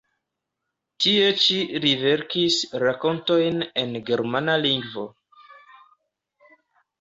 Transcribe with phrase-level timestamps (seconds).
[1.03, 5.05] Tie ĉi li verkis rakontojn en germana lingvo.